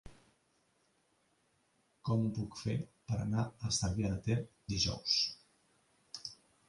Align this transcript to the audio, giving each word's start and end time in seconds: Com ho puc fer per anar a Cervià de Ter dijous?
Com 2.09 2.23
ho 2.23 2.31
puc 2.37 2.57
fer 2.61 2.77
per 3.11 3.19
anar 3.27 3.43
a 3.69 3.73
Cervià 3.81 4.13
de 4.15 4.19
Ter 4.31 4.39
dijous? 4.75 5.19